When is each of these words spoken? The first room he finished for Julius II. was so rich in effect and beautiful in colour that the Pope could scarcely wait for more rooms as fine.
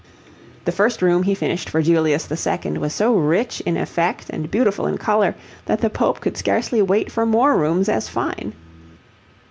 The 0.65 0.71
first 0.71 1.03
room 1.03 1.21
he 1.21 1.35
finished 1.35 1.69
for 1.69 1.79
Julius 1.79 2.27
II. 2.31 2.79
was 2.79 2.91
so 2.91 3.13
rich 3.13 3.61
in 3.67 3.77
effect 3.77 4.31
and 4.31 4.49
beautiful 4.49 4.87
in 4.87 4.97
colour 4.97 5.35
that 5.67 5.81
the 5.81 5.91
Pope 5.91 6.21
could 6.21 6.35
scarcely 6.37 6.81
wait 6.81 7.11
for 7.11 7.23
more 7.23 7.55
rooms 7.55 7.87
as 7.87 8.09
fine. 8.09 8.53